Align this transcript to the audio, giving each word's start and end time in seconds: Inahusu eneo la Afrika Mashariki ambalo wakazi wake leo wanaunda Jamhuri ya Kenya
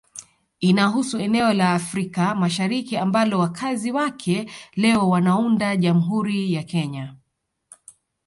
Inahusu 0.61 1.19
eneo 1.19 1.53
la 1.53 1.73
Afrika 1.73 2.35
Mashariki 2.35 2.97
ambalo 2.97 3.39
wakazi 3.39 3.91
wake 3.91 4.51
leo 4.75 5.09
wanaunda 5.09 5.75
Jamhuri 5.77 6.53
ya 6.53 6.63
Kenya 6.63 7.15